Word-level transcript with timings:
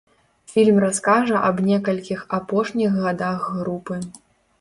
Фільм 0.51 0.77
раскажа 0.83 1.35
аб 1.49 1.59
некалькіх 1.67 2.23
апошніх 2.37 2.97
гадах 3.05 3.45
групы. 3.59 3.99